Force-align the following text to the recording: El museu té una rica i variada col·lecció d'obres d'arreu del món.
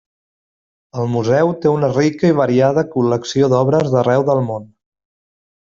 El 1.01 1.09
museu 1.15 1.51
té 1.65 1.73
una 1.73 1.91
rica 1.93 2.31
i 2.33 2.37
variada 2.39 2.85
col·lecció 2.97 3.51
d'obres 3.55 3.93
d'arreu 3.97 4.29
del 4.31 4.43
món. 4.49 4.71